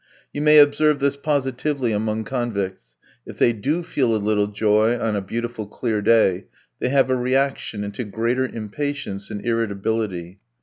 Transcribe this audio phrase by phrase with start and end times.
[0.33, 5.15] You may observe this positively among convicts; if they do feel a little joy on
[5.15, 6.45] a beautiful clear day,
[6.79, 10.39] they have a reaction into greater impatience and irritability.